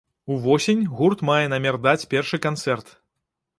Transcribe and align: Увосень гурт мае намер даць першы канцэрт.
Увосень 0.35 0.81
гурт 1.01 1.19
мае 1.29 1.45
намер 1.53 1.79
даць 1.85 2.07
першы 2.15 2.43
канцэрт. 2.49 2.87